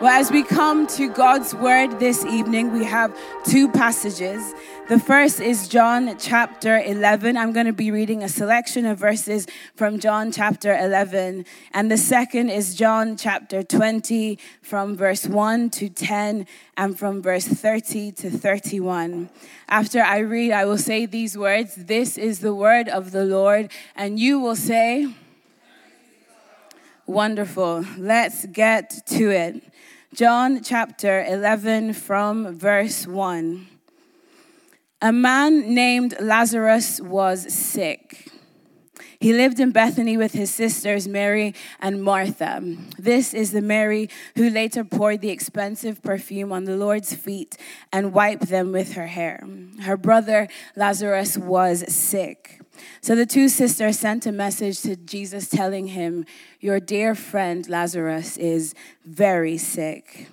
[0.00, 4.52] Well, as we come to God's word this evening, we have two passages.
[4.88, 7.36] The first is John chapter 11.
[7.36, 9.46] I'm going to be reading a selection of verses
[9.76, 11.46] from John chapter 11.
[11.72, 17.46] And the second is John chapter 20 from verse 1 to 10 and from verse
[17.46, 19.30] 30 to 31.
[19.68, 23.70] After I read, I will say these words This is the word of the Lord.
[23.94, 25.14] And you will say,
[27.06, 27.84] Wonderful.
[27.98, 29.62] Let's get to it.
[30.14, 33.66] John chapter 11 from verse 1.
[35.02, 38.30] A man named Lazarus was sick.
[39.18, 42.62] He lived in Bethany with his sisters Mary and Martha.
[42.96, 47.56] This is the Mary who later poured the expensive perfume on the Lord's feet
[47.92, 49.44] and wiped them with her hair.
[49.80, 50.46] Her brother
[50.76, 52.60] Lazarus was sick.
[53.00, 56.26] So the two sisters sent a message to Jesus telling him,
[56.60, 58.74] Your dear friend Lazarus is
[59.04, 60.28] very sick.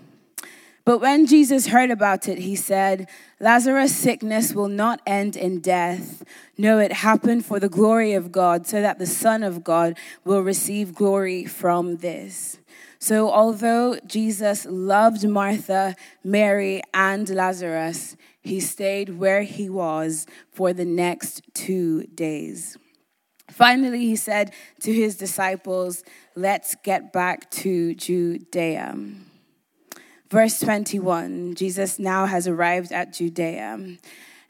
[0.84, 3.08] But when Jesus heard about it, he said,
[3.40, 6.24] Lazarus' sickness will not end in death.
[6.58, 9.96] No, it happened for the glory of God, so that the Son of God
[10.26, 12.58] will receive glory from this.
[12.98, 20.86] So, although Jesus loved Martha, Mary, and Lazarus, he stayed where he was for the
[20.86, 22.78] next two days.
[23.50, 26.04] Finally, he said to his disciples,
[26.36, 28.98] Let's get back to Judea.
[30.30, 33.98] Verse 21 Jesus now has arrived at Judea.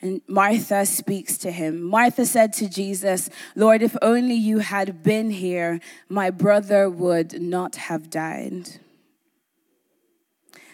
[0.04, 1.84] And Martha speaks to him.
[1.84, 7.76] Martha said to Jesus, Lord, if only you had been here, my brother would not
[7.76, 8.80] have died.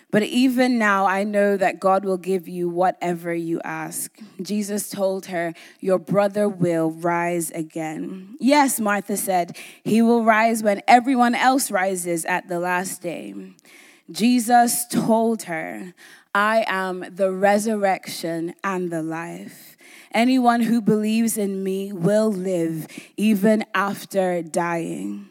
[0.10, 4.18] But even now, I know that God will give you whatever you ask.
[4.42, 8.38] Jesus told her, Your brother will rise again.
[8.40, 13.34] Yes, Martha said, He will rise when everyone else rises at the last day.
[14.10, 15.94] Jesus told her,
[16.34, 19.76] I am the resurrection and the life.
[20.14, 25.28] Anyone who believes in me will live even after dying.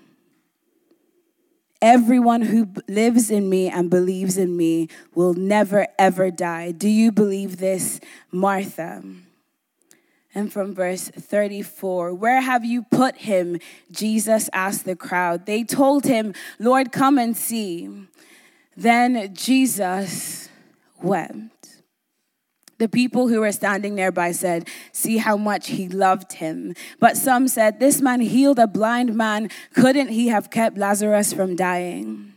[1.86, 6.72] Everyone who lives in me and believes in me will never ever die.
[6.72, 8.00] Do you believe this,
[8.32, 9.04] Martha?
[10.34, 13.60] And from verse 34, where have you put him?
[13.92, 15.46] Jesus asked the crowd.
[15.46, 17.88] They told him, Lord, come and see.
[18.76, 20.48] Then Jesus
[21.00, 21.55] wept.
[22.78, 26.74] The people who were standing nearby said, See how much he loved him.
[27.00, 29.50] But some said, This man healed a blind man.
[29.74, 32.34] Couldn't he have kept Lazarus from dying?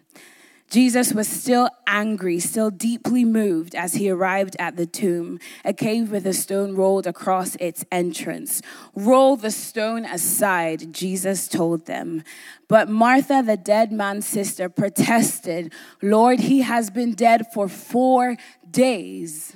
[0.69, 6.11] Jesus was still angry, still deeply moved as he arrived at the tomb, a cave
[6.11, 8.61] with a stone rolled across its entrance.
[8.93, 12.23] Roll the stone aside, Jesus told them.
[12.67, 15.73] But Martha, the dead man's sister, protested,
[16.03, 18.37] Lord, he has been dead for four
[18.69, 19.55] days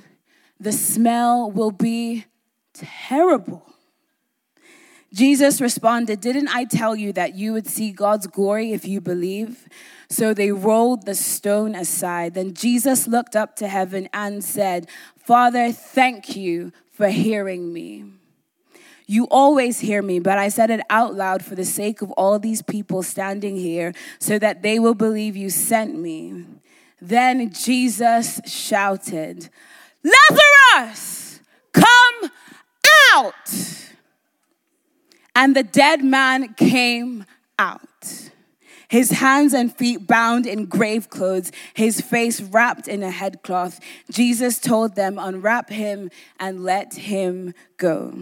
[0.58, 2.26] the smell will be
[2.72, 3.62] terrible.
[5.12, 9.68] Jesus responded, Didn't I tell you that you would see God's glory if you believe?
[10.08, 12.34] So they rolled the stone aside.
[12.34, 18.04] Then Jesus looked up to heaven and said, Father, thank you for hearing me.
[19.06, 22.38] You always hear me, but I said it out loud for the sake of all
[22.38, 26.44] these people standing here, so that they will believe you sent me.
[27.00, 29.50] Then Jesus shouted,
[30.04, 31.40] Lazarus,
[31.72, 32.30] come
[33.12, 33.34] out.
[35.34, 37.24] And the dead man came
[37.58, 38.30] out.
[38.88, 43.80] His hands and feet bound in grave clothes, his face wrapped in a headcloth.
[44.10, 48.14] Jesus told them, Unwrap him and let him go.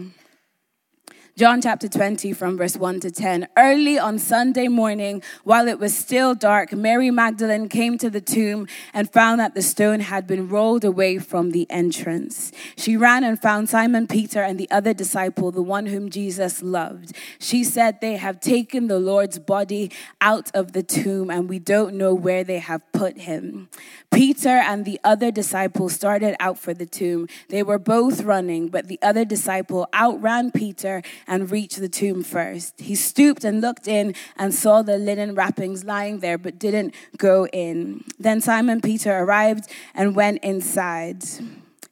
[1.35, 3.47] John chapter 20, from verse 1 to 10.
[3.57, 8.67] Early on Sunday morning, while it was still dark, Mary Magdalene came to the tomb
[8.93, 12.51] and found that the stone had been rolled away from the entrance.
[12.77, 17.15] She ran and found Simon Peter and the other disciple, the one whom Jesus loved.
[17.39, 21.95] She said, They have taken the Lord's body out of the tomb, and we don't
[21.95, 23.69] know where they have put him.
[24.11, 27.27] Peter and the other disciple started out for the tomb.
[27.49, 32.79] They were both running, but the other disciple outran Peter and reached the tomb first.
[32.79, 37.47] He stooped and looked in and saw the linen wrappings lying there, but didn't go
[37.47, 38.03] in.
[38.19, 41.23] Then Simon Peter arrived and went inside.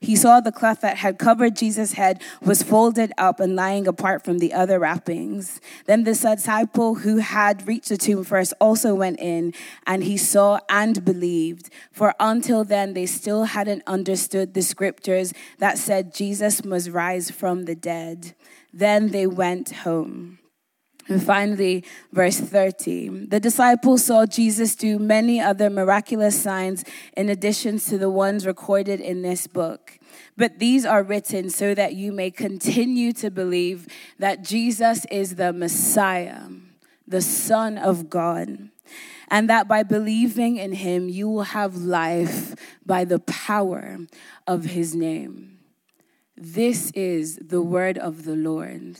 [0.02, 4.26] He saw the cloth that had covered Jesus' head was folded up and lying apart
[4.26, 5.62] from the other wrappings.
[5.86, 9.54] Then the disciple who had reached the tomb first also went in,
[9.86, 11.70] and he saw and believed.
[11.92, 17.66] For until then, they still hadn't understood the scriptures that said Jesus must rise from
[17.66, 18.34] the dead.
[18.74, 20.41] Then they went home.
[21.12, 23.26] And finally, verse 30.
[23.26, 26.86] The disciples saw Jesus do many other miraculous signs
[27.18, 30.00] in addition to the ones recorded in this book.
[30.38, 33.88] But these are written so that you may continue to believe
[34.20, 36.44] that Jesus is the Messiah,
[37.06, 38.70] the Son of God,
[39.28, 42.56] and that by believing in him, you will have life
[42.86, 43.98] by the power
[44.48, 45.60] of his name.
[46.38, 48.98] This is the word of the Lord.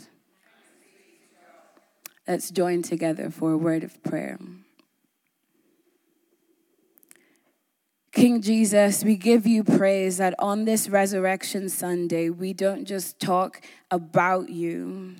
[2.28, 4.38] Let's join together for a word of prayer.
[8.12, 13.62] King Jesus, we give you praise that on this Resurrection Sunday, we don't just talk
[13.90, 15.16] about you,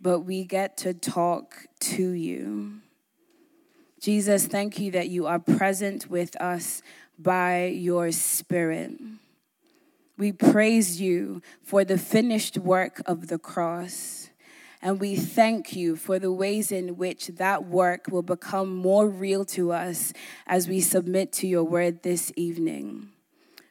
[0.00, 2.80] but we get to talk to you.
[4.00, 6.80] Jesus, thank you that you are present with us
[7.18, 8.92] by your Spirit.
[10.16, 14.30] We praise you for the finished work of the cross.
[14.82, 19.44] And we thank you for the ways in which that work will become more real
[19.46, 20.12] to us
[20.44, 23.08] as we submit to your word this evening.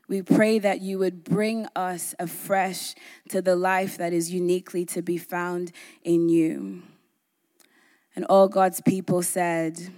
[0.08, 2.96] We pray that you would bring us afresh
[3.30, 5.74] to the life that is uniquely to be found
[6.04, 6.84] in you.
[8.16, 9.90] And all God's people said,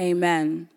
[0.00, 0.68] Amen.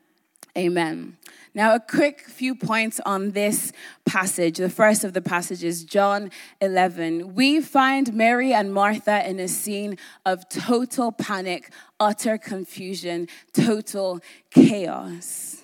[0.57, 1.17] Amen.
[1.53, 3.71] Now, a quick few points on this
[4.05, 4.57] passage.
[4.57, 6.31] The first of the passages, John
[6.61, 7.35] 11.
[7.35, 14.19] We find Mary and Martha in a scene of total panic, utter confusion, total
[14.49, 15.61] chaos.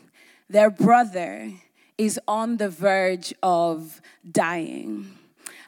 [0.48, 1.52] Their brother
[1.98, 4.00] is on the verge of
[4.32, 5.18] dying.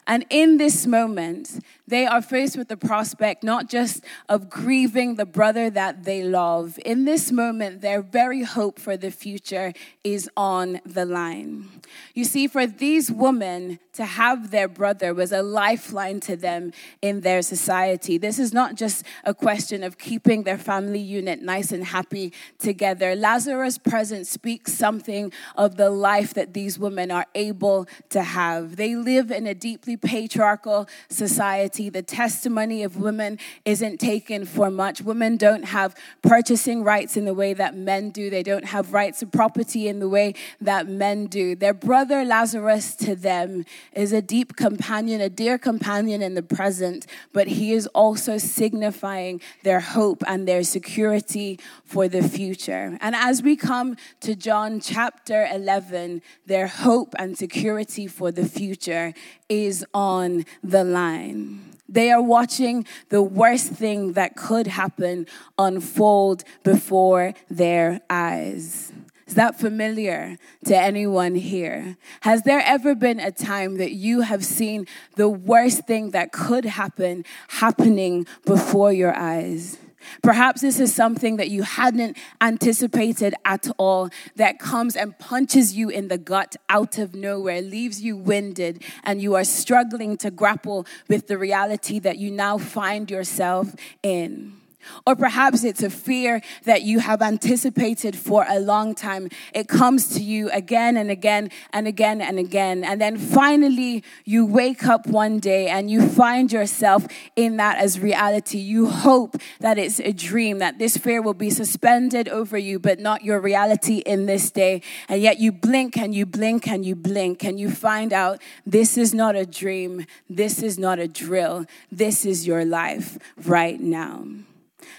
[0.06, 5.26] And in this moment, they are faced with the prospect not just of grieving the
[5.26, 6.78] brother that they love.
[6.84, 9.72] In this moment, their very hope for the future
[10.02, 11.68] is on the line.
[12.14, 17.20] You see, for these women to have their brother was a lifeline to them in
[17.20, 18.18] their society.
[18.18, 23.14] This is not just a question of keeping their family unit nice and happy together.
[23.14, 28.76] Lazarus' presence speaks something of the life that these women are able to have.
[28.76, 31.75] They live in a deeply patriarchal society.
[31.76, 35.02] The testimony of women isn't taken for much.
[35.02, 39.22] Women don't have purchasing rights in the way that men do, they don't have rights
[39.22, 41.54] of property in the way that men do.
[41.54, 47.06] Their brother Lazarus to them is a deep companion, a dear companion in the present,
[47.32, 52.98] but he is also signifying their hope and their security for the future.
[53.00, 59.12] And as we come to John chapter 11, their hope and security for the future
[59.48, 61.65] is on the line.
[61.88, 65.26] They are watching the worst thing that could happen
[65.58, 68.92] unfold before their eyes.
[69.26, 71.96] Is that familiar to anyone here?
[72.20, 74.86] Has there ever been a time that you have seen
[75.16, 79.78] the worst thing that could happen happening before your eyes?
[80.22, 85.88] Perhaps this is something that you hadn't anticipated at all that comes and punches you
[85.88, 90.86] in the gut out of nowhere, leaves you winded, and you are struggling to grapple
[91.08, 94.60] with the reality that you now find yourself in.
[95.06, 99.28] Or perhaps it's a fear that you have anticipated for a long time.
[99.54, 102.84] It comes to you again and again and again and again.
[102.84, 108.00] And then finally, you wake up one day and you find yourself in that as
[108.00, 108.58] reality.
[108.58, 112.98] You hope that it's a dream, that this fear will be suspended over you, but
[113.00, 114.82] not your reality in this day.
[115.08, 118.96] And yet you blink and you blink and you blink and you find out this
[118.96, 120.06] is not a dream.
[120.28, 121.66] This is not a drill.
[121.90, 124.24] This is your life right now.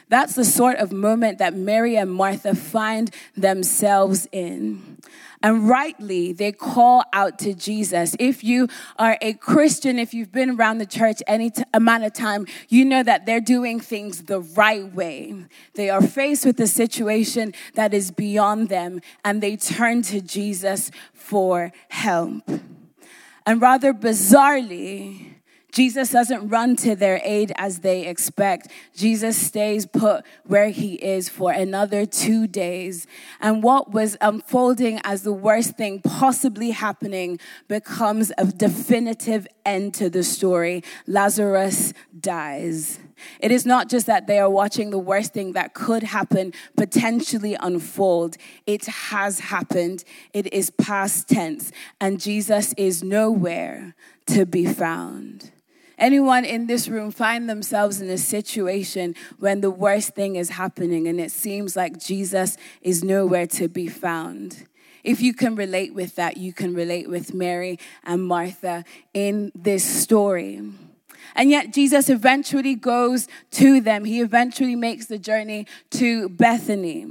[0.10, 4.98] That's the sort of moment that Mary and Martha find themselves in.
[5.44, 8.16] And rightly, they call out to Jesus.
[8.20, 8.68] If you
[8.98, 12.84] are a Christian, if you've been around the church any t- amount of time, you
[12.84, 15.46] know that they're doing things the right way.
[15.76, 20.90] They are faced with a situation that is beyond them, and they turn to Jesus
[21.14, 22.50] for help.
[23.46, 25.37] And rather bizarrely,
[25.72, 28.70] Jesus doesn't run to their aid as they expect.
[28.96, 33.06] Jesus stays put where he is for another two days.
[33.40, 40.10] And what was unfolding as the worst thing possibly happening becomes a definitive end to
[40.10, 40.84] the story.
[41.06, 43.00] Lazarus dies.
[43.40, 47.58] It is not just that they are watching the worst thing that could happen potentially
[47.60, 48.38] unfold.
[48.66, 50.04] It has happened.
[50.34, 51.72] It is past tense.
[52.00, 53.96] And Jesus is nowhere
[54.28, 55.52] to be found.
[55.98, 61.08] Anyone in this room find themselves in a situation when the worst thing is happening
[61.08, 64.68] and it seems like Jesus is nowhere to be found?
[65.04, 69.84] If you can relate with that, you can relate with Mary and Martha in this
[69.84, 70.62] story.
[71.36, 74.06] And yet, Jesus eventually goes to them.
[74.06, 77.08] He eventually makes the journey to Bethany.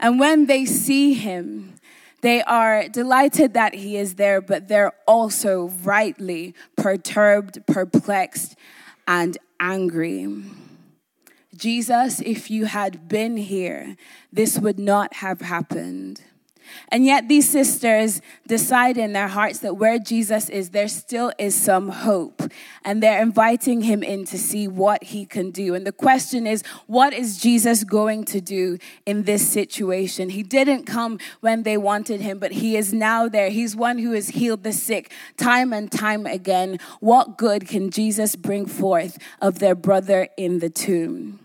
[0.00, 1.74] And when they see him,
[2.22, 8.56] they are delighted that he is there, but they're also rightly perturbed, perplexed,
[9.06, 10.26] and angry.
[11.54, 13.96] Jesus, if you had been here,
[14.32, 16.22] this would not have happened.
[16.88, 21.54] And yet, these sisters decide in their hearts that where Jesus is, there still is
[21.54, 22.42] some hope.
[22.84, 25.74] And they're inviting him in to see what he can do.
[25.74, 30.30] And the question is, what is Jesus going to do in this situation?
[30.30, 33.50] He didn't come when they wanted him, but he is now there.
[33.50, 36.78] He's one who has healed the sick time and time again.
[37.00, 41.41] What good can Jesus bring forth of their brother in the tomb?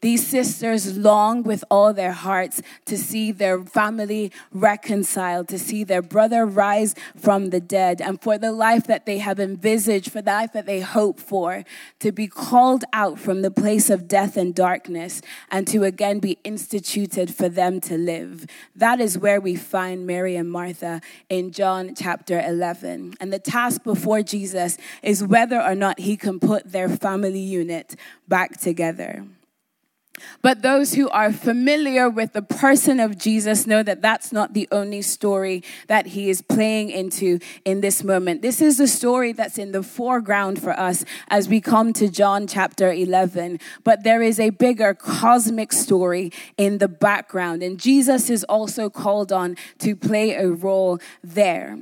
[0.00, 6.02] These sisters long with all their hearts to see their family reconciled, to see their
[6.02, 10.30] brother rise from the dead, and for the life that they have envisaged, for the
[10.30, 11.64] life that they hope for,
[11.98, 16.38] to be called out from the place of death and darkness, and to again be
[16.44, 18.46] instituted for them to live.
[18.76, 23.14] That is where we find Mary and Martha in John chapter 11.
[23.20, 27.96] And the task before Jesus is whether or not he can put their family unit
[28.28, 29.24] back together.
[30.42, 34.68] But those who are familiar with the person of Jesus know that that's not the
[34.70, 38.42] only story that he is playing into in this moment.
[38.42, 42.46] This is the story that's in the foreground for us as we come to John
[42.46, 43.60] chapter 11.
[43.84, 49.32] But there is a bigger cosmic story in the background, and Jesus is also called
[49.32, 51.78] on to play a role there.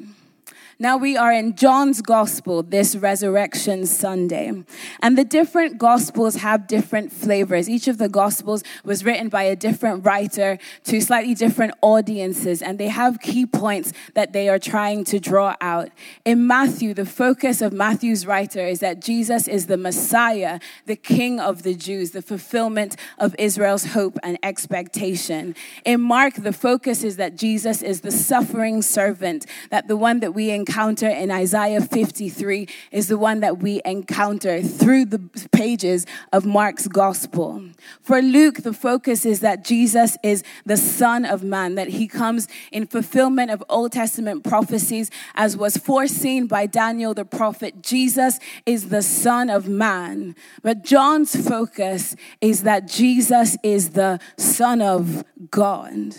[0.79, 4.53] Now we are in John's Gospel this Resurrection Sunday.
[5.01, 7.67] And the different Gospels have different flavors.
[7.67, 12.79] Each of the Gospels was written by a different writer to slightly different audiences, and
[12.79, 15.89] they have key points that they are trying to draw out.
[16.27, 21.41] In Matthew, the focus of Matthew's writer is that Jesus is the Messiah, the King
[21.41, 25.57] of the Jews, the fulfillment of Israel's hope and expectation.
[25.87, 30.35] In Mark, the focus is that Jesus is the suffering servant, that the one that
[30.35, 35.19] we encounter in Isaiah 53 is the one that we encounter through the
[35.53, 37.63] pages of Mark's gospel.
[38.03, 42.49] For Luke, the focus is that Jesus is the Son of Man, that he comes
[42.73, 47.83] in fulfillment of Old Testament prophecies as was foreseen by Daniel the prophet.
[47.83, 50.35] Jesus is the Son of Man.
[50.63, 56.17] But John's focus is that Jesus is the Son of God.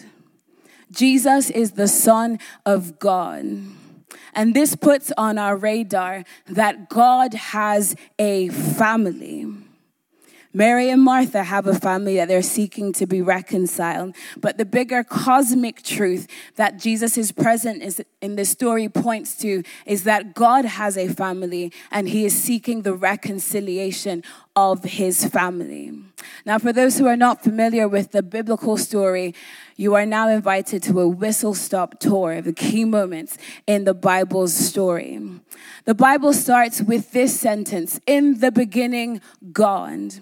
[0.92, 3.46] Jesus is the Son of God.
[4.38, 9.48] And this puts on our radar that God has a family.
[10.54, 14.16] Mary and Martha have a family that they're seeking to be reconciled.
[14.40, 19.64] But the bigger cosmic truth that Jesus is present is in this story points to
[19.88, 24.24] is that God has a family and he is seeking the reconciliation
[24.58, 25.94] of his family.
[26.44, 29.36] Now, for those who are not familiar with the biblical story,
[29.76, 33.38] you are now invited to a whistle stop tour of the key moments
[33.68, 35.22] in the Bible's story.
[35.86, 39.22] The Bible starts with this sentence In the beginning,
[39.52, 40.16] God.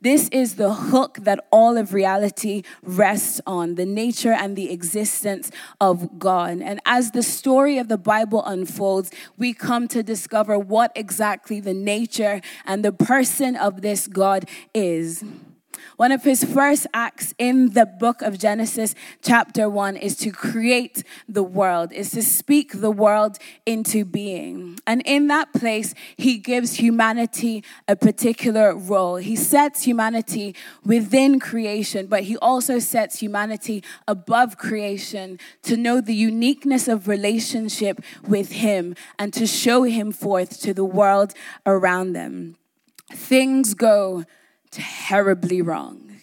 [0.00, 5.52] This is the hook that all of reality rests on the nature and the existence
[5.80, 6.60] of God.
[6.60, 11.74] And as the story of the Bible unfolds, we come to discover what exactly the
[11.74, 15.24] nature and the person of this God is.
[15.96, 21.02] One of his first acts in the book of Genesis, chapter 1, is to create
[21.26, 24.78] the world, is to speak the world into being.
[24.86, 29.16] And in that place, he gives humanity a particular role.
[29.16, 30.54] He sets humanity
[30.84, 38.02] within creation, but he also sets humanity above creation to know the uniqueness of relationship
[38.26, 41.32] with him and to show him forth to the world
[41.64, 42.56] around them.
[43.12, 44.24] Things go
[44.70, 46.16] terribly wrong.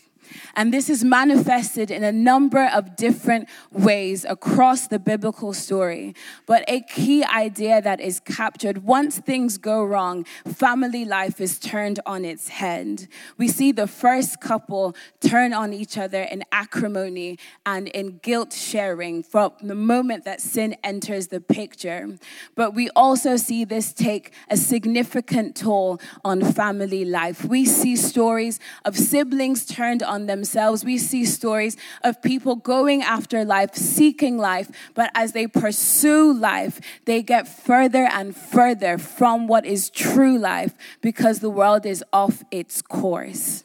[0.55, 6.15] And this is manifested in a number of different ways across the biblical story.
[6.45, 11.99] But a key idea that is captured once things go wrong, family life is turned
[12.05, 13.07] on its head.
[13.37, 19.23] We see the first couple turn on each other in acrimony and in guilt sharing
[19.23, 22.17] from the moment that sin enters the picture.
[22.55, 27.43] But we also see this take a significant toll on family life.
[27.43, 30.83] We see stories of siblings turned on them themselves.
[30.83, 36.81] We see stories of people going after life, seeking life, but as they pursue life,
[37.05, 42.43] they get further and further from what is true life because the world is off
[42.51, 43.63] its course.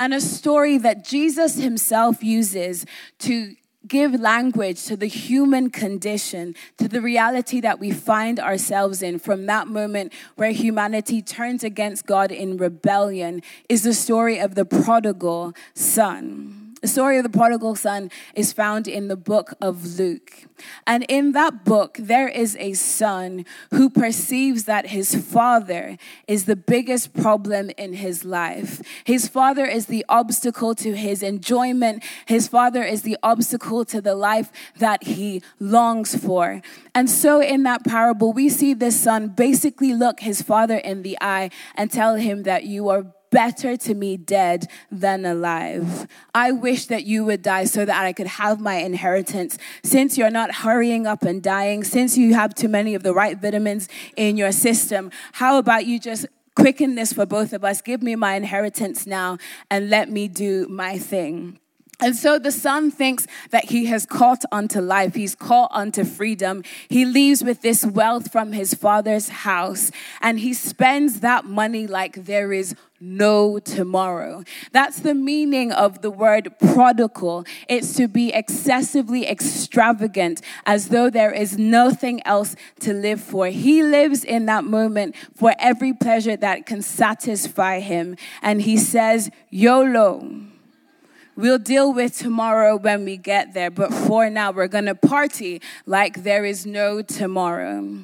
[0.00, 2.86] And a story that Jesus himself uses
[3.18, 3.54] to
[3.86, 9.46] give language to the human condition, to the reality that we find ourselves in from
[9.46, 15.54] that moment where humanity turns against God in rebellion, is the story of the prodigal
[15.74, 16.63] son.
[16.84, 20.44] The story of the prodigal son is found in the book of Luke.
[20.86, 25.96] And in that book, there is a son who perceives that his father
[26.28, 28.82] is the biggest problem in his life.
[29.04, 34.14] His father is the obstacle to his enjoyment, his father is the obstacle to the
[34.14, 36.60] life that he longs for.
[36.94, 41.16] And so, in that parable, we see this son basically look his father in the
[41.22, 46.06] eye and tell him that you are better to me dead than alive.
[46.32, 49.58] I wish that you would die so that I could have my inheritance.
[49.82, 53.36] Since you're not hurrying up and dying, since you have too many of the right
[53.36, 57.82] vitamins in your system, how about you just quicken this for both of us?
[57.82, 59.38] Give me my inheritance now
[59.68, 61.58] and let me do my thing.
[62.00, 65.14] And so the son thinks that he has caught onto life.
[65.14, 66.64] He's caught onto freedom.
[66.88, 72.24] He leaves with this wealth from his father's house and he spends that money like
[72.24, 74.42] there is no tomorrow.
[74.72, 77.44] That's the meaning of the word prodigal.
[77.68, 83.48] It's to be excessively extravagant as though there is nothing else to live for.
[83.48, 88.16] He lives in that moment for every pleasure that can satisfy him.
[88.42, 90.53] And he says, YOLO.
[91.36, 95.60] We'll deal with tomorrow when we get there, but for now, we're going to party
[95.84, 97.98] like there is no tomorrow.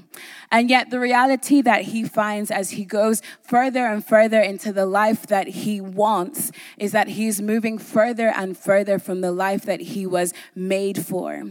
[0.52, 4.84] And yet, the reality that he finds as he goes further and further into the
[4.84, 9.80] life that he wants is that he's moving further and further from the life that
[9.80, 11.44] he was made for.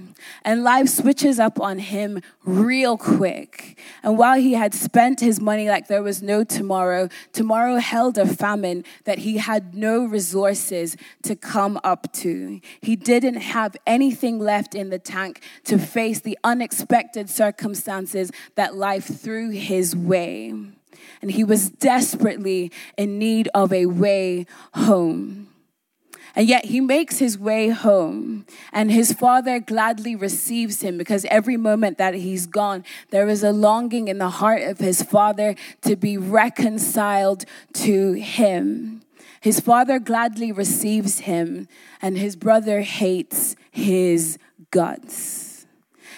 [0.44, 3.80] And life switches up on him real quick.
[4.04, 8.26] And while he had spent his money like there was no tomorrow, tomorrow held a
[8.26, 12.60] famine that he had no resources to come up to.
[12.82, 19.06] He didn't have anything left in the tank to face the unexpected circumstances that life
[19.06, 20.54] threw his way.
[21.22, 25.50] And he was desperately in need of a way home.
[26.36, 31.58] And yet he makes his way home, and his father gladly receives him because every
[31.58, 35.96] moment that he's gone, there is a longing in the heart of his father to
[35.96, 38.99] be reconciled to him.
[39.42, 41.68] His father gladly receives him,
[42.02, 44.38] and his brother hates his
[44.72, 45.50] guts.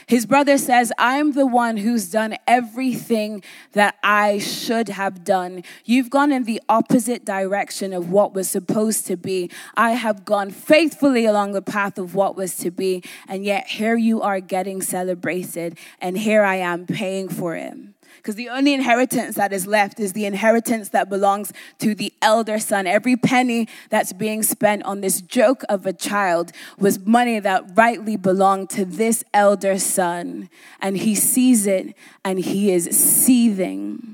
[0.07, 5.63] His brother says, I'm the one who's done everything that I should have done.
[5.85, 9.49] You've gone in the opposite direction of what was supposed to be.
[9.77, 13.95] I have gone faithfully along the path of what was to be, and yet here
[13.95, 17.77] you are getting celebrated, and here I am paying for it.
[18.21, 22.59] Because the only inheritance that is left is the inheritance that belongs to the elder
[22.59, 22.85] son.
[22.85, 28.17] Every penny that's being spent on this joke of a child was money that rightly
[28.17, 30.51] belonged to this elder son.
[30.79, 34.10] And he sees it and he is seething.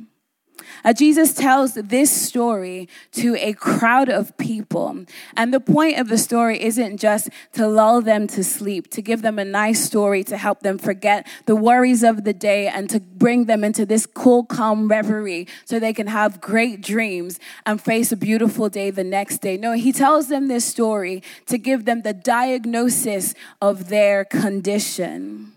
[0.83, 5.05] Uh, Jesus tells this story to a crowd of people.
[5.35, 9.21] And the point of the story isn't just to lull them to sleep, to give
[9.21, 12.99] them a nice story to help them forget the worries of the day and to
[12.99, 18.11] bring them into this cool, calm reverie so they can have great dreams and face
[18.11, 19.57] a beautiful day the next day.
[19.57, 25.56] No, he tells them this story to give them the diagnosis of their condition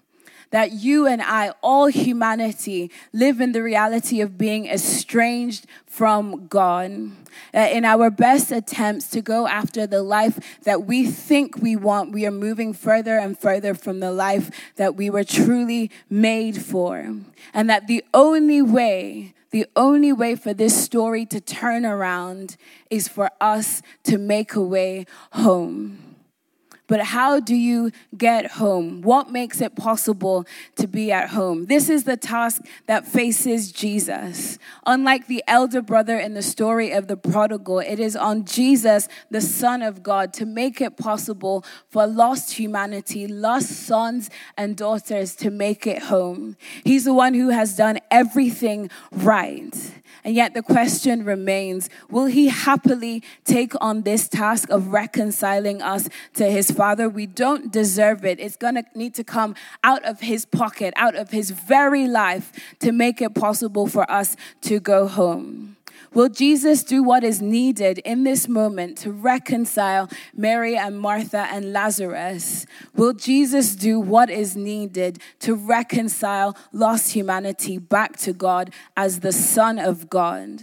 [0.50, 7.12] that you and I, all humanity, live in the reality of being estranged from God.
[7.52, 12.12] That in our best attempts to go after the life that we think we want,
[12.12, 17.16] we are moving further and further from the life that we were truly made for.
[17.54, 22.56] And that the only way the only way for this story to turn around
[22.88, 26.09] is for us to make a way home.
[26.90, 29.00] But how do you get home?
[29.00, 31.66] What makes it possible to be at home?
[31.66, 34.58] This is the task that faces Jesus.
[34.84, 39.40] Unlike the elder brother in the story of the prodigal, it is on Jesus, the
[39.40, 45.48] Son of God, to make it possible for lost humanity, lost sons and daughters to
[45.48, 46.56] make it home.
[46.82, 49.92] He's the one who has done everything right.
[50.24, 56.08] And yet the question remains will he happily take on this task of reconciling us
[56.34, 57.10] to his Father?
[57.10, 58.40] We don't deserve it.
[58.40, 62.52] It's going to need to come out of his pocket, out of his very life
[62.78, 65.76] to make it possible for us to go home.
[66.14, 71.70] Will Jesus do what is needed in this moment to reconcile Mary and Martha and
[71.70, 72.64] Lazarus?
[72.96, 79.32] Will Jesus do what is needed to reconcile lost humanity back to God as the
[79.32, 80.62] Son of God?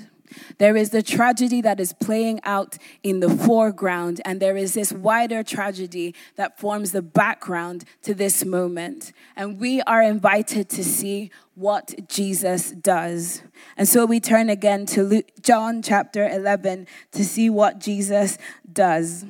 [0.58, 4.92] There is the tragedy that is playing out in the foreground, and there is this
[4.92, 9.12] wider tragedy that forms the background to this moment.
[9.36, 13.42] And we are invited to see what Jesus does.
[13.76, 18.38] And so we turn again to Luke, John chapter 11 to see what Jesus
[18.72, 19.26] does.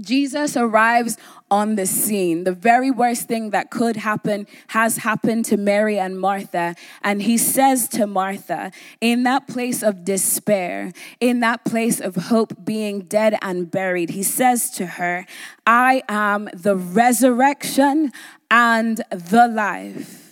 [0.00, 1.16] Jesus arrives
[1.50, 2.44] on the scene.
[2.44, 6.76] The very worst thing that could happen has happened to Mary and Martha.
[7.02, 12.64] And he says to Martha, in that place of despair, in that place of hope
[12.64, 15.26] being dead and buried, he says to her,
[15.66, 18.12] I am the resurrection
[18.50, 20.30] and the life.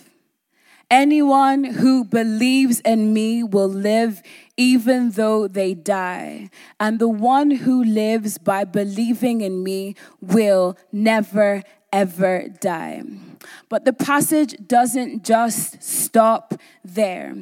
[0.91, 4.23] Anyone who believes in me will live
[4.59, 6.49] even though they die.
[6.81, 13.03] And the one who lives by believing in me will never, ever die.
[13.69, 17.35] But the passage doesn't just stop there.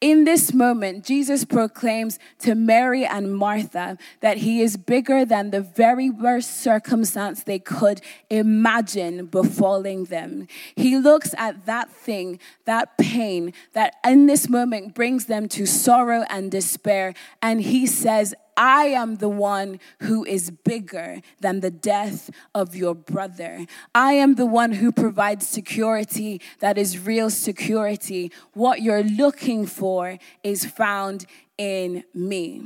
[0.00, 5.60] In this moment, Jesus proclaims to Mary and Martha that he is bigger than the
[5.60, 10.48] very worst circumstance they could imagine befalling them.
[10.74, 16.24] He looks at that thing, that pain, that in this moment brings them to sorrow
[16.30, 22.28] and despair, and he says, I am the one who is bigger than the death
[22.54, 23.64] of your brother.
[23.94, 28.30] I am the one who provides security that is real security.
[28.52, 31.24] What you're looking for is found
[31.56, 32.60] in me.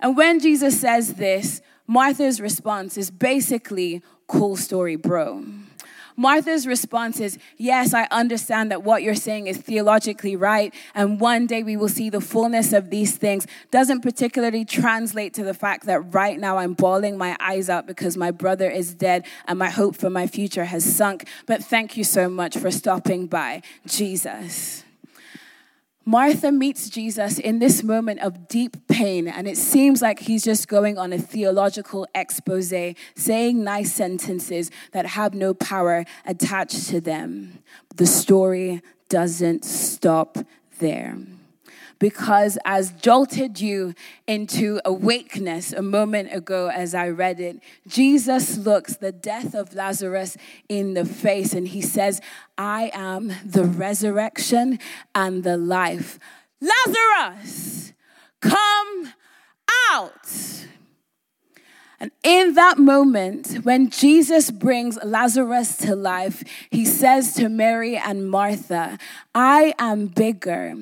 [0.00, 5.44] And when Jesus says this, Martha's response is basically, cool story, bro.
[6.18, 11.46] Martha's response is, Yes, I understand that what you're saying is theologically right, and one
[11.46, 13.46] day we will see the fullness of these things.
[13.70, 18.16] Doesn't particularly translate to the fact that right now I'm bawling my eyes out because
[18.16, 21.28] my brother is dead and my hope for my future has sunk.
[21.46, 24.82] But thank you so much for stopping by, Jesus.
[26.08, 30.66] Martha meets Jesus in this moment of deep pain, and it seems like he's just
[30.66, 32.72] going on a theological expose,
[33.14, 37.58] saying nice sentences that have no power attached to them.
[37.96, 40.38] The story doesn't stop
[40.78, 41.18] there
[41.98, 43.94] because as jolted you
[44.26, 50.36] into awakeness a moment ago as I read it, Jesus looks the death of Lazarus
[50.68, 52.20] in the face and he says,
[52.56, 54.78] I am the resurrection
[55.14, 56.18] and the life.
[56.60, 57.92] Lazarus,
[58.40, 59.12] come
[59.92, 60.64] out.
[62.00, 68.30] And in that moment, when Jesus brings Lazarus to life, he says to Mary and
[68.30, 68.98] Martha,
[69.34, 70.76] I am bigger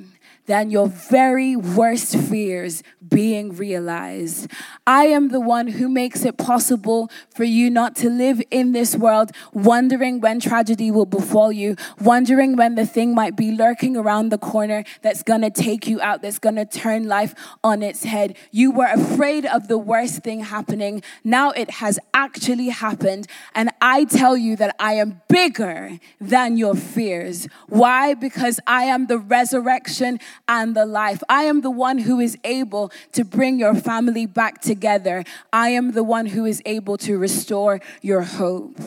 [0.46, 4.50] than your very worst fears being realized.
[4.87, 8.96] I am the one who makes it possible for you not to live in this
[8.96, 14.30] world wondering when tragedy will befall you, wondering when the thing might be lurking around
[14.30, 18.37] the corner that's gonna take you out, that's gonna turn life on its head.
[18.50, 21.02] You were afraid of the worst thing happening.
[21.24, 23.26] Now it has actually happened.
[23.54, 27.48] And I tell you that I am bigger than your fears.
[27.68, 28.14] Why?
[28.14, 30.18] Because I am the resurrection
[30.49, 31.22] and the life.
[31.29, 35.25] I am the one who is able to bring your family back together.
[35.53, 38.79] I am the one who is able to restore your hope.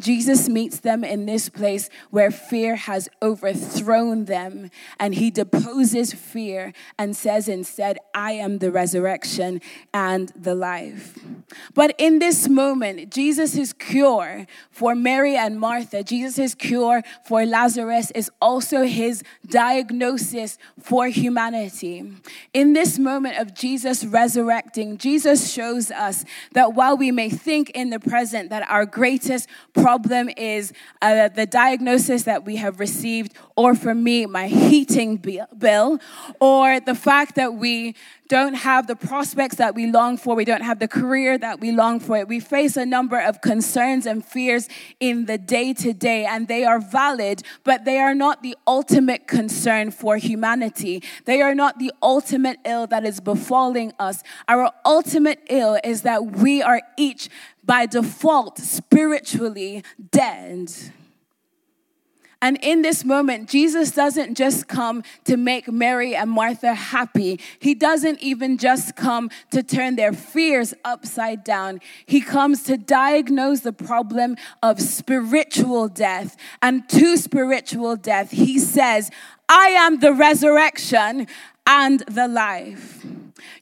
[0.00, 6.72] Jesus meets them in this place where fear has overthrown them, and he deposes fear
[6.98, 9.60] and says instead, I am the resurrection
[9.92, 11.18] and the life.
[11.74, 18.30] But in this moment, Jesus' cure for Mary and Martha, Jesus' cure for Lazarus is
[18.40, 22.10] also his diagnosis for humanity.
[22.54, 27.90] In this moment of Jesus resurrecting, Jesus shows us that while we may think in
[27.90, 30.72] the present that our greatest problem problem is
[31.02, 35.98] uh, the diagnosis that we have received, or for me, my heating bill,
[36.40, 37.96] or the fact that we
[38.30, 41.72] don't have the prospects that we long for, we don't have the career that we
[41.72, 42.24] long for.
[42.24, 44.68] We face a number of concerns and fears
[45.00, 49.26] in the day to day, and they are valid, but they are not the ultimate
[49.26, 51.02] concern for humanity.
[51.24, 54.22] They are not the ultimate ill that is befalling us.
[54.46, 57.28] Our ultimate ill is that we are each
[57.64, 60.72] by default spiritually dead.
[62.42, 67.38] And in this moment, Jesus doesn't just come to make Mary and Martha happy.
[67.58, 71.80] He doesn't even just come to turn their fears upside down.
[72.06, 76.36] He comes to diagnose the problem of spiritual death.
[76.62, 79.10] And to spiritual death, he says,
[79.48, 81.26] I am the resurrection
[81.66, 83.04] and the life.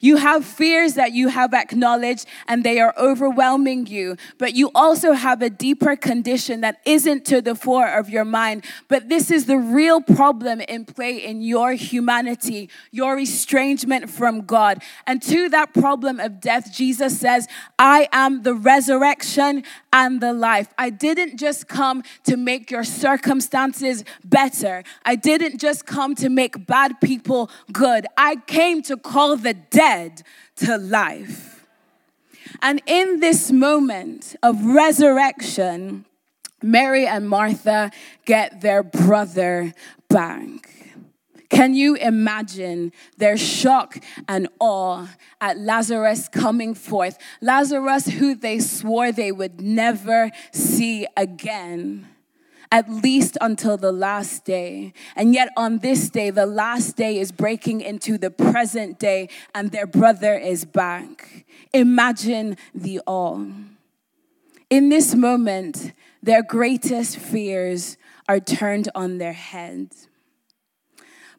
[0.01, 5.12] You have fears that you have acknowledged and they are overwhelming you, but you also
[5.12, 8.64] have a deeper condition that isn't to the fore of your mind.
[8.88, 14.83] But this is the real problem in play in your humanity, your estrangement from God.
[15.07, 17.47] And to that problem of death, Jesus says,
[17.79, 20.69] I am the resurrection and the life.
[20.79, 24.85] I didn't just come to make your circumstances better.
[25.05, 28.07] I didn't just come to make bad people good.
[28.17, 30.23] I came to call the dead
[30.57, 31.67] to life.
[32.63, 36.07] And in this moment of resurrection,
[36.63, 37.91] Mary and Martha
[38.25, 39.73] get their brother
[40.09, 40.79] back.
[41.51, 45.09] Can you imagine their shock and awe
[45.41, 47.17] at Lazarus coming forth?
[47.41, 52.07] Lazarus, who they swore they would never see again
[52.71, 54.93] at least until the last day.
[55.17, 59.71] And yet, on this day, the last day is breaking into the present day, and
[59.71, 61.45] their brother is back.
[61.73, 63.47] Imagine the awe.
[64.71, 67.97] In this moment, their greatest fears
[68.29, 70.09] are turned on their heads.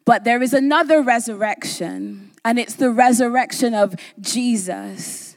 [0.04, 5.29] But there is another resurrection, and it's the resurrection of Jesus.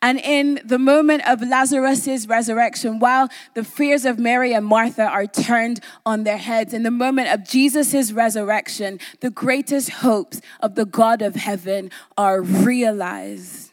[0.00, 5.26] And in the moment of Lazarus' resurrection, while the fears of Mary and Martha are
[5.26, 10.84] turned on their heads, in the moment of Jesus' resurrection, the greatest hopes of the
[10.84, 13.67] God of heaven are realized.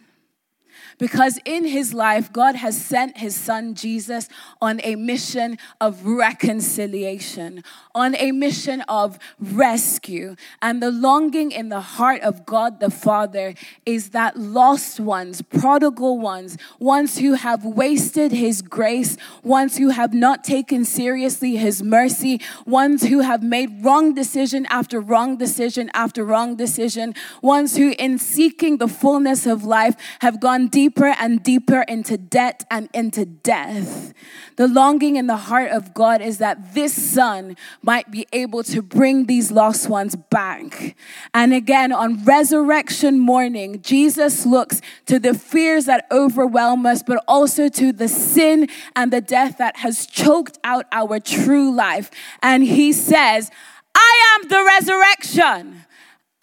[0.97, 4.29] Because in his life, God has sent his son Jesus
[4.61, 10.35] on a mission of reconciliation, on a mission of rescue.
[10.61, 13.55] And the longing in the heart of God the Father
[13.85, 20.13] is that lost ones, prodigal ones, ones who have wasted his grace, ones who have
[20.13, 26.23] not taken seriously his mercy, ones who have made wrong decision after wrong decision after
[26.23, 31.41] wrong decision, ones who, in seeking the fullness of life, have gone deep deeper and
[31.41, 34.13] deeper into debt and into death.
[34.55, 38.83] The longing in the heart of God is that this son might be able to
[38.83, 40.95] bring these lost ones back.
[41.33, 47.67] And again, on resurrection morning, Jesus looks to the fears that overwhelm us, but also
[47.67, 52.11] to the sin and the death that has choked out our true life.
[52.43, 53.49] And he says,
[53.95, 55.83] I am the resurrection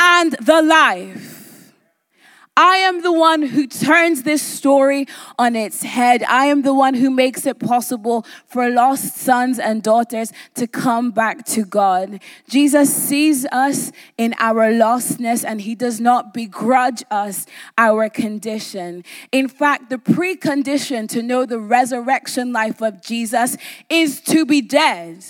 [0.00, 1.41] and the life.
[2.54, 5.06] I am the one who turns this story
[5.38, 6.22] on its head.
[6.24, 11.12] I am the one who makes it possible for lost sons and daughters to come
[11.12, 12.20] back to God.
[12.50, 17.46] Jesus sees us in our lostness and he does not begrudge us
[17.78, 19.02] our condition.
[19.32, 23.56] In fact, the precondition to know the resurrection life of Jesus
[23.88, 25.24] is to be dead.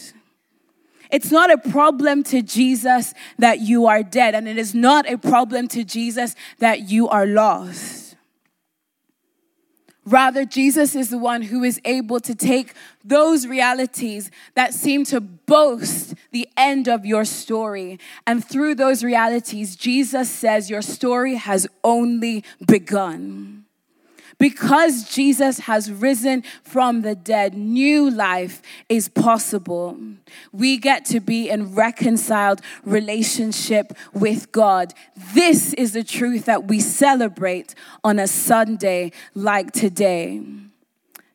[1.12, 5.18] It's not a problem to Jesus that you are dead, and it is not a
[5.18, 8.16] problem to Jesus that you are lost.
[10.04, 15.20] Rather, Jesus is the one who is able to take those realities that seem to
[15.20, 18.00] boast the end of your story.
[18.26, 23.61] And through those realities, Jesus says your story has only begun.
[24.38, 29.98] Because Jesus has risen from the dead, new life is possible.
[30.52, 34.94] We get to be in reconciled relationship with God.
[35.34, 40.42] This is the truth that we celebrate on a Sunday like today.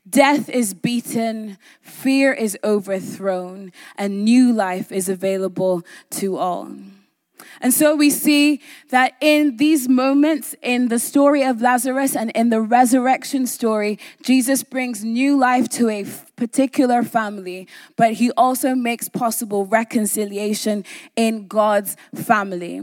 [0.10, 6.72] Death is beaten, fear is overthrown, and new life is available to all.
[7.62, 12.50] And so we see that in these moments in the story of Lazarus and in
[12.50, 19.10] the resurrection story, Jesus brings new life to a particular family, but he also makes
[19.10, 22.82] possible reconciliation in God's family.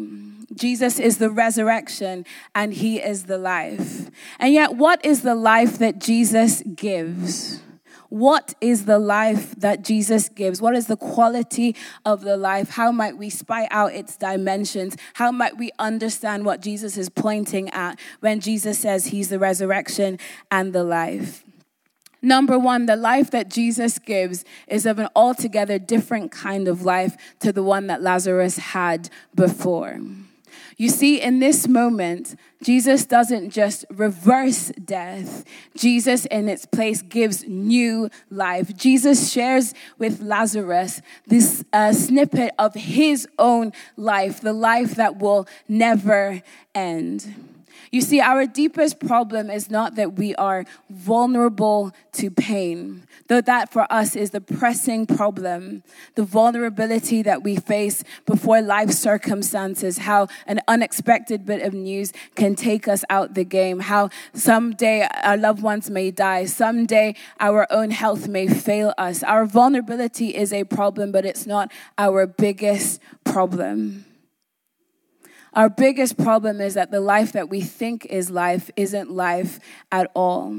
[0.55, 4.11] Jesus is the resurrection and he is the life.
[4.39, 7.61] And yet, what is the life that Jesus gives?
[8.15, 10.63] What is the life that Jesus gives?
[10.63, 11.75] What is the quality
[12.05, 12.69] of the life?
[12.71, 14.97] How might we spy out its dimensions?
[15.15, 20.21] How might we understand what Jesus is pointing at when Jesus says he's the resurrection
[20.49, 21.43] and the life?
[22.23, 27.17] Number one, the life that Jesus gives is of an altogether different kind of life
[27.41, 29.99] to the one that Lazarus had before.
[30.77, 35.45] You see, in this moment, Jesus doesn't just reverse death,
[35.77, 38.77] Jesus, in its place, gives new life.
[38.77, 45.47] Jesus shares with Lazarus this uh, snippet of his own life, the life that will
[45.69, 46.43] never
[46.75, 47.54] end.
[47.95, 53.73] You see, our deepest problem is not that we are vulnerable to pain, though that
[53.73, 55.85] for us is the pressing problem.
[56.17, 62.57] The vulnerability that we face before life circumstances, how an unexpected bit of news can
[62.57, 67.93] take us out the game, how someday our loved ones may die, someday our own
[67.93, 69.23] health may fail us.
[69.23, 74.05] Our vulnerability is a problem, but it's not our biggest problem.
[75.55, 79.61] Our biggest problem is that the life that we think is life isn't life
[79.93, 80.57] at all.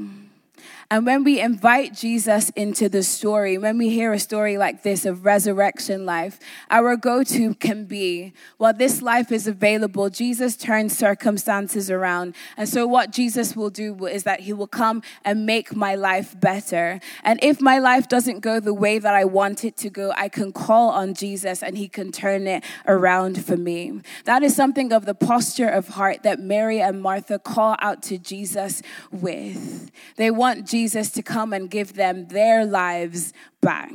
[0.88, 5.04] And when we invite Jesus into the story, when we hear a story like this
[5.04, 6.38] of resurrection life,
[6.70, 10.10] our go to can be, well, this life is available.
[10.10, 12.36] Jesus turns circumstances around.
[12.56, 16.38] And so, what Jesus will do is that he will come and make my life
[16.38, 17.00] better.
[17.24, 20.28] And if my life doesn't go the way that I want it to go, I
[20.28, 24.02] can call on Jesus and he can turn it around for me.
[24.24, 28.18] That is something of the posture of heart that Mary and Martha call out to
[28.18, 29.90] Jesus with.
[30.14, 33.90] They want Jesus to come and give them their lives back.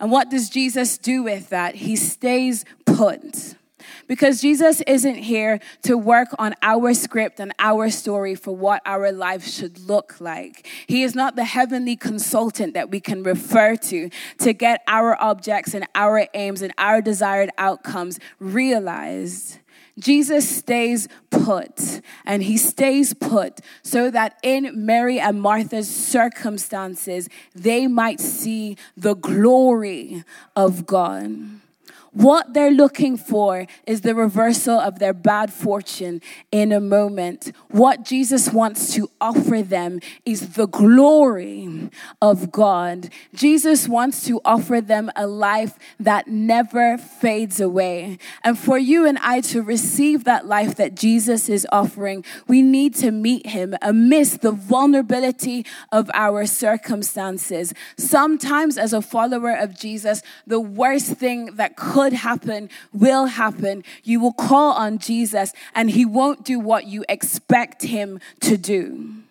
[0.00, 1.76] And what does Jesus do with that?
[1.76, 3.54] He stays put.
[4.06, 9.12] Because Jesus isn't here to work on our script and our story for what our
[9.12, 10.66] life should look like.
[10.86, 15.74] He is not the heavenly consultant that we can refer to to get our objects
[15.74, 19.58] and our aims and our desired outcomes realized.
[19.98, 27.86] Jesus stays put, and he stays put so that in Mary and Martha's circumstances, they
[27.86, 30.24] might see the glory
[30.56, 31.60] of God.
[32.14, 36.22] What they're looking for is the reversal of their bad fortune
[36.52, 37.50] in a moment.
[37.70, 41.90] What Jesus wants to offer them is the glory
[42.22, 43.10] of God.
[43.34, 48.18] Jesus wants to offer them a life that never fades away.
[48.44, 52.94] And for you and I to receive that life that Jesus is offering, we need
[52.96, 57.74] to meet him amidst the vulnerability of our circumstances.
[57.96, 63.82] Sometimes, as a follower of Jesus, the worst thing that could could happen will happen.
[64.02, 69.23] You will call on Jesus and he won't do what you expect him to do.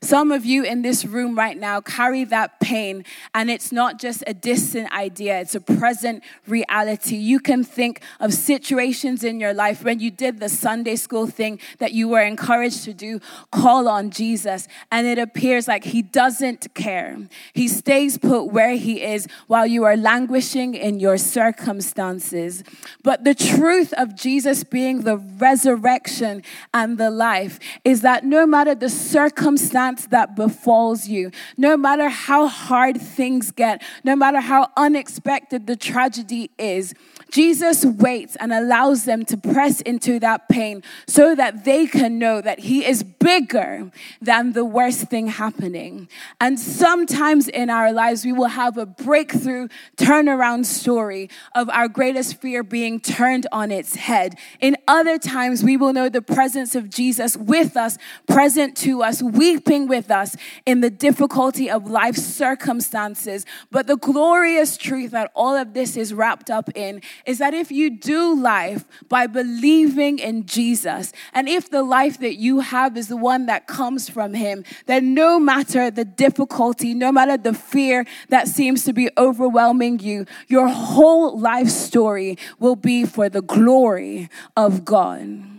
[0.00, 4.22] Some of you in this room right now carry that pain, and it's not just
[4.26, 7.16] a distant idea, it's a present reality.
[7.16, 11.58] You can think of situations in your life when you did the Sunday school thing
[11.78, 16.74] that you were encouraged to do call on Jesus, and it appears like He doesn't
[16.74, 17.16] care.
[17.52, 22.64] He stays put where He is while you are languishing in your circumstances.
[23.02, 26.42] But the truth of Jesus being the resurrection
[26.72, 32.08] and the life is that no matter the circumstance, circumstance that befalls you, no matter
[32.08, 36.94] how hard things get, no matter how unexpected the tragedy is,
[37.30, 42.42] Jesus waits and allows them to press into that pain so that they can know
[42.42, 46.08] that He is bigger than the worst thing happening.
[46.40, 52.40] And sometimes in our lives, we will have a breakthrough turnaround story of our greatest
[52.40, 54.38] fear being turned on its head.
[54.60, 57.96] In other times, we will know the presence of Jesus with us,
[58.28, 59.22] present to us,
[59.70, 63.46] with us in the difficulty of life circumstances.
[63.70, 67.70] But the glorious truth that all of this is wrapped up in is that if
[67.70, 73.08] you do life by believing in Jesus, and if the life that you have is
[73.08, 78.04] the one that comes from Him, then no matter the difficulty, no matter the fear
[78.28, 84.28] that seems to be overwhelming you, your whole life story will be for the glory
[84.56, 85.51] of God.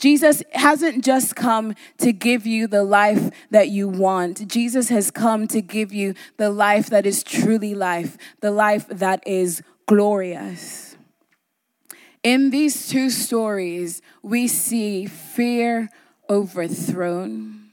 [0.00, 4.48] Jesus hasn't just come to give you the life that you want.
[4.48, 9.22] Jesus has come to give you the life that is truly life, the life that
[9.26, 10.96] is glorious.
[12.22, 15.90] In these two stories, we see fear
[16.30, 17.70] overthrown.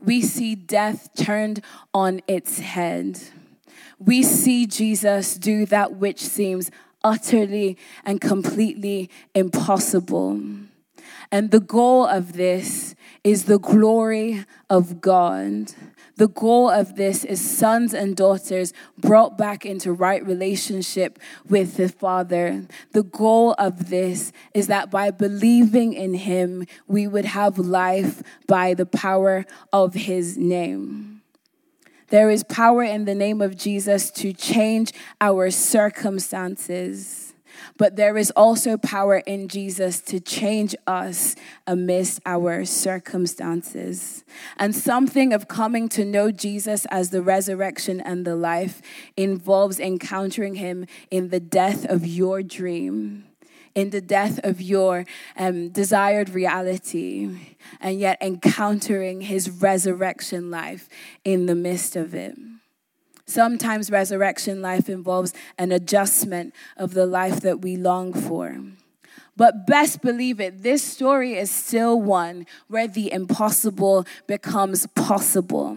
[0.00, 1.62] We see death turned
[1.94, 3.20] on its head.
[3.98, 6.70] We see Jesus do that which seems
[7.04, 10.40] utterly and completely impossible.
[11.30, 15.72] And the goal of this is the glory of God.
[16.16, 21.90] The goal of this is sons and daughters brought back into right relationship with the
[21.90, 22.66] Father.
[22.92, 28.72] The goal of this is that by believing in Him, we would have life by
[28.72, 31.20] the power of His name.
[32.08, 37.25] There is power in the name of Jesus to change our circumstances.
[37.76, 44.24] But there is also power in Jesus to change us amidst our circumstances.
[44.56, 48.82] And something of coming to know Jesus as the resurrection and the life
[49.16, 53.24] involves encountering him in the death of your dream
[53.76, 55.04] in the death of your
[55.36, 57.28] um, desired reality,
[57.78, 60.88] and yet encountering his resurrection life
[61.24, 62.34] in the midst of it.
[63.26, 68.56] Sometimes resurrection life involves an adjustment of the life that we long for.
[69.36, 75.76] But best believe it, this story is still one where the impossible becomes possible.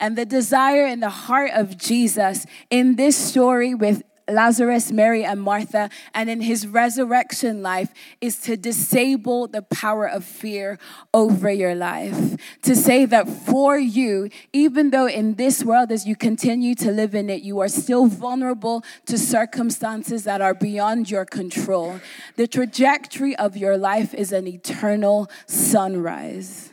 [0.00, 4.02] And the desire in the heart of Jesus in this story with
[4.32, 10.24] Lazarus, Mary, and Martha, and in his resurrection life is to disable the power of
[10.24, 10.78] fear
[11.12, 12.36] over your life.
[12.62, 17.14] To say that for you, even though in this world, as you continue to live
[17.14, 22.00] in it, you are still vulnerable to circumstances that are beyond your control,
[22.36, 26.69] the trajectory of your life is an eternal sunrise.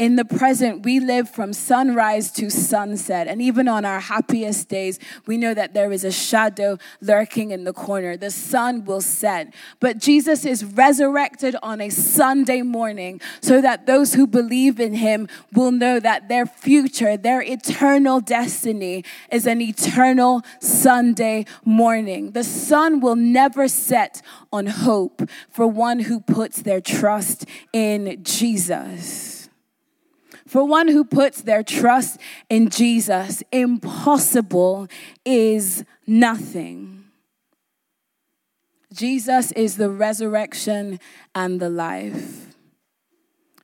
[0.00, 3.28] In the present, we live from sunrise to sunset.
[3.28, 7.64] And even on our happiest days, we know that there is a shadow lurking in
[7.64, 8.16] the corner.
[8.16, 9.52] The sun will set.
[9.78, 15.28] But Jesus is resurrected on a Sunday morning so that those who believe in him
[15.52, 22.30] will know that their future, their eternal destiny is an eternal Sunday morning.
[22.30, 27.44] The sun will never set on hope for one who puts their trust
[27.74, 29.39] in Jesus.
[30.50, 34.88] For one who puts their trust in Jesus, impossible
[35.24, 37.04] is nothing.
[38.92, 40.98] Jesus is the resurrection
[41.36, 42.52] and the life.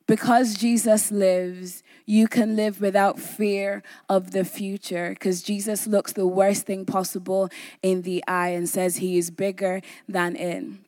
[0.07, 6.29] Because Jesus lives, you can live without fear of the future because Jesus looks the
[6.29, 7.49] worst thing possible
[7.83, 10.86] in the eye and says he is bigger than it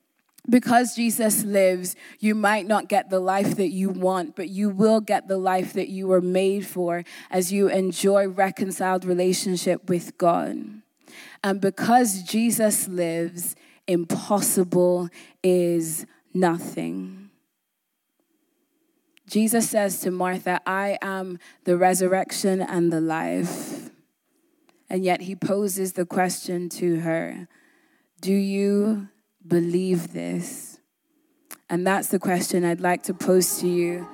[0.49, 5.01] because Jesus lives, you might not get the life that you want, but you will
[5.01, 10.57] get the life that you were made for as you enjoy reconciled relationship with God.
[11.45, 15.09] And because Jesus lives, impossible
[15.43, 17.31] is nothing.
[19.29, 23.91] Jesus says to Martha, I am the resurrection and the life.
[24.89, 27.47] And yet he poses the question to her
[28.23, 29.09] Do you
[29.49, 30.79] believe this?
[31.71, 34.07] And that's the question I'd like to pose to you